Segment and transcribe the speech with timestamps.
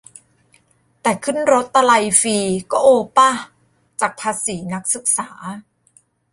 [1.01, 2.37] แต่ขึ้นรถตะลัยฟรี
[2.71, 3.31] ก็โอป่ะ?
[4.01, 5.29] จากภาษีนักศึกษา